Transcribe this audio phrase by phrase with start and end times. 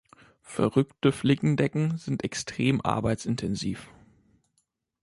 [0.41, 3.87] Verrückte Flickendecken sind extrem arbeitsintensiv.